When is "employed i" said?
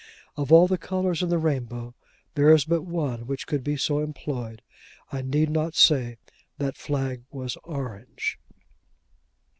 3.99-5.21